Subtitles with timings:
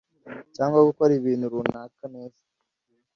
[0.55, 2.41] cyangwa gukora ibintu runaka neza